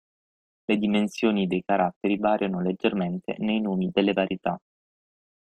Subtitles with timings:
[0.65, 4.59] Le dimensioni dei caratteri variano leggermente nei nomi delle varietà.